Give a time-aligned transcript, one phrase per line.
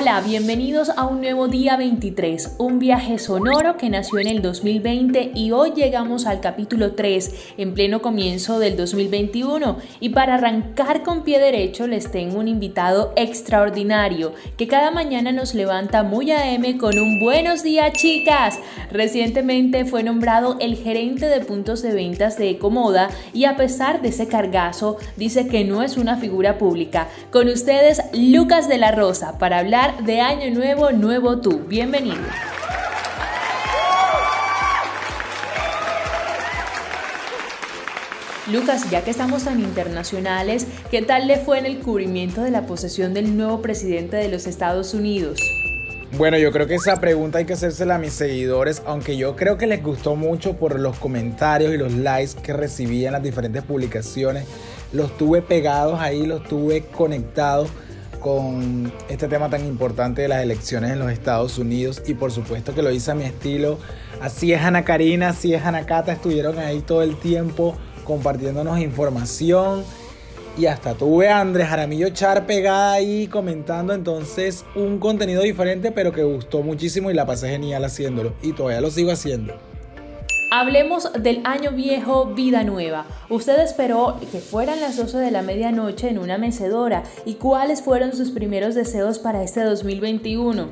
[0.00, 5.32] Hola, bienvenidos a un nuevo día 23, un viaje sonoro que nació en el 2020
[5.34, 11.22] y hoy llegamos al capítulo 3 en pleno comienzo del 2021 y para arrancar con
[11.22, 16.98] pie derecho les tengo un invitado extraordinario que cada mañana nos levanta muy AM con
[16.98, 18.58] un buenos días chicas.
[18.90, 24.08] Recientemente fue nombrado el gerente de puntos de ventas de Ecomoda y a pesar de
[24.08, 27.08] ese cargazo dice que no es una figura pública.
[27.30, 31.60] Con ustedes Lucas de la Rosa para hablar de Año Nuevo, Nuevo Tú.
[31.66, 32.22] Bienvenido.
[38.50, 42.66] Lucas, ya que estamos tan internacionales, ¿qué tal le fue en el cubrimiento de la
[42.66, 45.38] posesión del nuevo presidente de los Estados Unidos?
[46.16, 49.56] Bueno, yo creo que esa pregunta hay que hacérsela a mis seguidores, aunque yo creo
[49.58, 53.62] que les gustó mucho por los comentarios y los likes que recibí en las diferentes
[53.62, 54.46] publicaciones.
[54.92, 57.68] Los tuve pegados ahí, los tuve conectados
[58.20, 62.74] con este tema tan importante de las elecciones en los Estados Unidos y por supuesto
[62.74, 63.78] que lo hice a mi estilo.
[64.20, 69.82] Así es Ana Karina, así es Ana Cata, estuvieron ahí todo el tiempo compartiéndonos información
[70.58, 76.12] y hasta tuve a Andrés Jaramillo Char pegada ahí comentando entonces un contenido diferente pero
[76.12, 79.69] que gustó muchísimo y la pasé genial haciéndolo y todavía lo sigo haciendo.
[80.52, 83.06] Hablemos del año viejo, vida nueva.
[83.28, 87.04] Usted esperó que fueran las 12 de la medianoche en una mecedora.
[87.24, 90.66] ¿Y cuáles fueron sus primeros deseos para este 2021?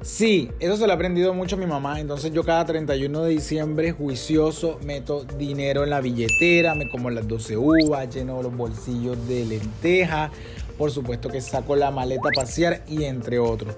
[0.00, 1.98] Sí, eso se lo ha aprendido mucho mi mamá.
[1.98, 7.26] Entonces yo cada 31 de diciembre, juicioso, meto dinero en la billetera, me como las
[7.26, 10.30] 12 uvas, lleno los bolsillos de lenteja.
[10.78, 13.74] Por supuesto que saco la maleta a pasear y entre otros.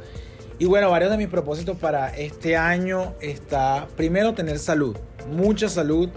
[0.59, 4.95] Y bueno, varios de mis propósitos para este año está primero tener salud
[5.29, 6.09] mucha salud,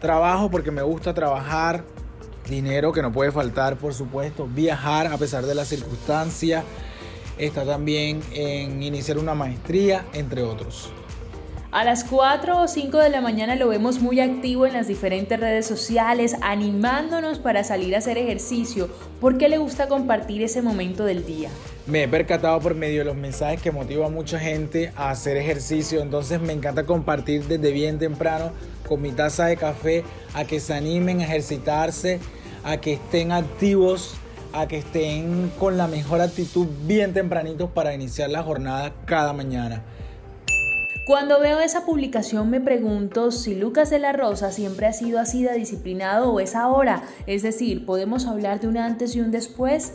[0.00, 1.84] trabajo porque me gusta trabajar,
[2.48, 6.64] dinero que no puede faltar, por supuesto, viajar a pesar de las circunstancias,
[7.38, 10.90] está también en iniciar una maestría, entre otros.
[11.72, 15.38] A las 4 o 5 de la mañana lo vemos muy activo en las diferentes
[15.38, 18.88] redes sociales, animándonos para salir a hacer ejercicio.
[19.20, 21.50] ¿Por qué le gusta compartir ese momento del día?
[21.86, 25.36] Me he percatado por medio de los mensajes que motiva a mucha gente a hacer
[25.36, 28.50] ejercicio, entonces me encanta compartir desde bien temprano
[28.88, 30.02] con mi taza de café
[30.34, 32.18] a que se animen a ejercitarse,
[32.64, 34.16] a que estén activos,
[34.52, 39.84] a que estén con la mejor actitud bien tempranitos para iniciar la jornada cada mañana.
[41.06, 45.44] Cuando veo esa publicación me pregunto si Lucas de la Rosa siempre ha sido así
[45.44, 47.04] de disciplinado o es ahora.
[47.28, 49.92] Es decir, ¿podemos hablar de un antes y un después?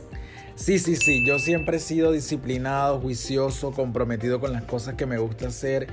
[0.56, 5.18] Sí, sí, sí, yo siempre he sido disciplinado, juicioso, comprometido con las cosas que me
[5.18, 5.88] gusta hacer.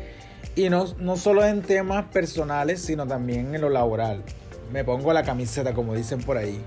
[0.57, 4.23] Y no, no solo en temas personales, sino también en lo laboral.
[4.73, 6.61] Me pongo la camiseta, como dicen por ahí.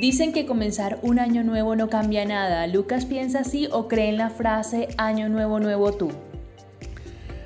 [0.00, 2.66] Dicen que comenzar un año nuevo no cambia nada.
[2.66, 6.10] ¿Lucas piensa así o cree en la frase año nuevo, nuevo tú?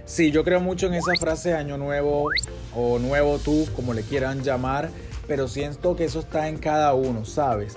[0.05, 2.29] Sí, yo creo mucho en esa frase año nuevo
[2.75, 4.91] o nuevo tú, como le quieran llamar,
[5.29, 7.77] pero siento que eso está en cada uno, ¿sabes?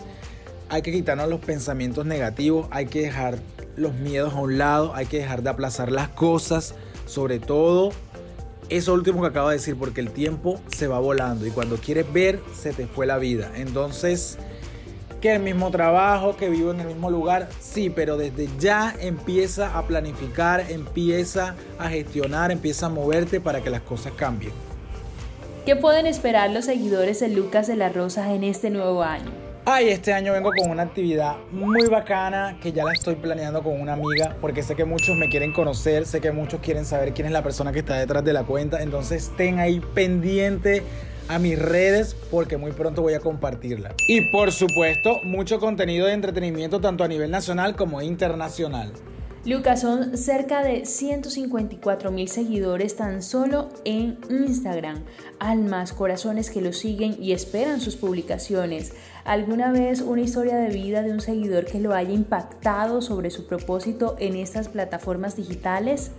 [0.69, 3.37] Hay que quitarnos los pensamientos negativos, hay que dejar
[3.75, 6.75] los miedos a un lado, hay que dejar de aplazar las cosas,
[7.05, 7.91] sobre todo
[8.69, 12.11] eso último que acabo de decir, porque el tiempo se va volando y cuando quieres
[12.11, 13.51] ver, se te fue la vida.
[13.55, 14.37] Entonces,
[15.21, 19.77] que el mismo trabajo, que vivo en el mismo lugar, sí, pero desde ya empieza
[19.77, 24.53] a planificar, empieza a gestionar, empieza a moverte para que las cosas cambien.
[25.65, 29.42] ¿Qué pueden esperar los seguidores de Lucas de la Rosa en este nuevo año?
[29.65, 33.79] Ay, este año vengo con una actividad muy bacana que ya la estoy planeando con
[33.79, 37.27] una amiga porque sé que muchos me quieren conocer, sé que muchos quieren saber quién
[37.27, 40.83] es la persona que está detrás de la cuenta, entonces estén ahí pendiente
[41.29, 43.95] a mis redes porque muy pronto voy a compartirla.
[44.05, 48.91] Y por supuesto, mucho contenido de entretenimiento tanto a nivel nacional como internacional.
[49.45, 55.03] Lucas, son cerca de 154 mil seguidores tan solo en Instagram.
[55.37, 58.93] Almas, corazones que lo siguen y esperan sus publicaciones.
[59.25, 63.45] ¿Alguna vez una historia de vida de un seguidor que lo haya impactado sobre su
[63.45, 66.11] propósito en estas plataformas digitales?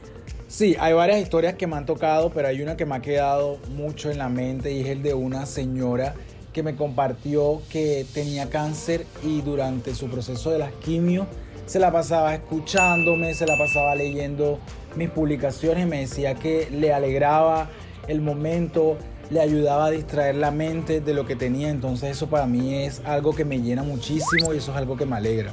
[0.46, 3.56] Sí, hay varias historias que me han tocado, pero hay una que me ha quedado
[3.74, 6.14] mucho en la mente y es el de una señora
[6.52, 11.26] que me compartió que tenía cáncer y durante su proceso de las quimios
[11.66, 14.58] se la pasaba escuchándome, se la pasaba leyendo
[14.96, 17.68] mis publicaciones me decía que le alegraba
[18.06, 18.96] el momento,
[19.30, 21.70] le ayudaba a distraer la mente de lo que tenía.
[21.70, 25.06] Entonces eso para mí es algo que me llena muchísimo y eso es algo que
[25.06, 25.52] me alegra.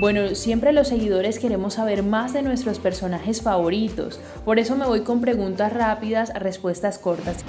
[0.00, 5.00] Bueno, siempre los seguidores queremos saber más de nuestros personajes favoritos, por eso me voy
[5.00, 7.44] con preguntas rápidas, respuestas cortas.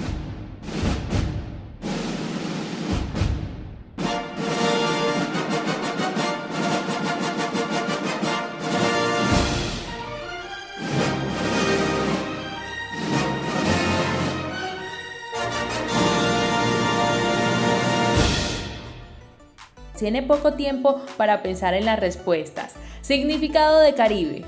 [20.00, 22.72] Tiene poco tiempo para pensar en las respuestas.
[23.02, 24.46] Significado de Caribe.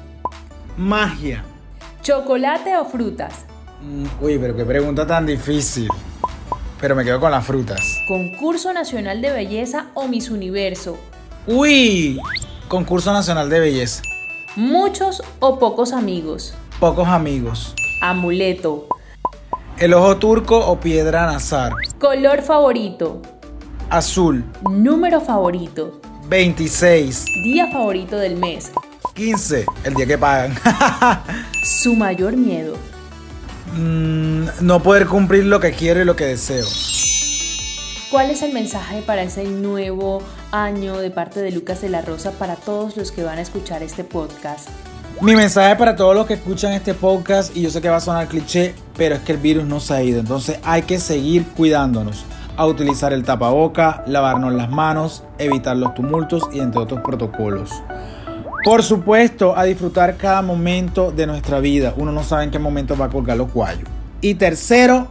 [0.78, 1.44] Magia.
[2.00, 3.44] ¿Chocolate o frutas?
[3.82, 5.88] Mm, uy, pero qué pregunta tan difícil.
[6.80, 7.82] Pero me quedo con las frutas.
[8.08, 10.98] ¿Concurso Nacional de Belleza o Miss Universo?
[11.46, 12.18] Uy,
[12.68, 14.02] concurso nacional de belleza.
[14.56, 16.54] ¿Muchos o pocos amigos?
[16.80, 17.74] Pocos amigos.
[18.00, 18.86] Amuleto.
[19.76, 21.72] ¿El ojo turco o piedra nazar?
[21.98, 23.20] ¿Color favorito?
[23.92, 24.42] Azul.
[24.70, 26.00] ¿Número favorito?
[26.30, 27.26] 26.
[27.44, 28.72] ¿Día favorito del mes?
[29.12, 29.66] 15.
[29.84, 30.54] El día que pagan.
[31.62, 32.78] ¿Su mayor miedo?
[33.76, 36.64] Mm, no poder cumplir lo que quiero y lo que deseo.
[38.10, 40.22] ¿Cuál es el mensaje para ese nuevo
[40.52, 43.82] año de parte de Lucas de la Rosa para todos los que van a escuchar
[43.82, 44.70] este podcast?
[45.20, 48.00] Mi mensaje para todos los que escuchan este podcast, y yo sé que va a
[48.00, 51.44] sonar cliché, pero es que el virus no se ha ido, entonces hay que seguir
[51.48, 52.24] cuidándonos,
[52.56, 57.70] a utilizar el tapaboca, lavarnos las manos, evitar los tumultos y entre otros protocolos.
[58.64, 61.94] Por supuesto, a disfrutar cada momento de nuestra vida.
[61.96, 63.88] Uno no sabe en qué momento va a colgar los guayos.
[64.20, 65.08] Y tercero,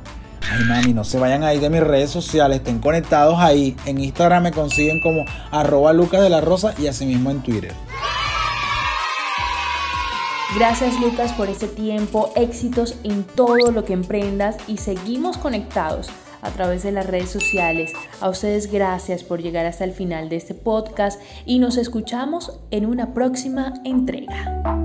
[0.49, 3.75] ay mami, no se vayan ahí de mis redes sociales, estén conectados ahí.
[3.85, 7.73] En Instagram me consiguen como arroba Lucas de la Rosa y asimismo en Twitter.
[10.55, 16.09] Gracias Lucas por este tiempo, éxitos en todo lo que emprendas y seguimos conectados
[16.41, 17.93] a través de las redes sociales.
[18.19, 22.85] A ustedes gracias por llegar hasta el final de este podcast y nos escuchamos en
[22.85, 24.80] una próxima entrega.